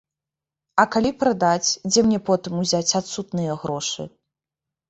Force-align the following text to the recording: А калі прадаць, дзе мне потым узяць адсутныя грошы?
А 0.83 0.85
калі 0.95 1.11
прадаць, 1.23 1.75
дзе 1.89 1.99
мне 2.07 2.19
потым 2.31 2.57
узяць 2.65 2.95
адсутныя 3.01 3.53
грошы? 3.67 4.09